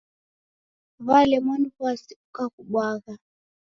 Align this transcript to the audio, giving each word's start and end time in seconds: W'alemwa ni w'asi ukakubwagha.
W'alemwa 1.07 1.53
ni 1.61 1.69
w'asi 1.79 2.13
ukakubwagha. 2.25 3.13